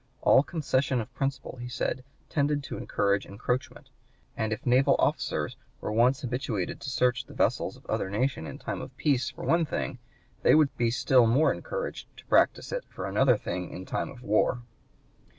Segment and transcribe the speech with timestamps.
[0.21, 3.91] "All concession of principle," he said, "tended to encourage encroachment,
[4.35, 8.57] and if naval officers were once habituated to search the vessels of other nations in
[8.57, 9.99] time of peace for one thing,
[10.41, 14.23] they would be still more encouraged to practise it for another thing in time of
[14.23, 14.63] war."